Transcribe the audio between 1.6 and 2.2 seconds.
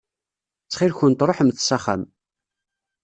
s axxam.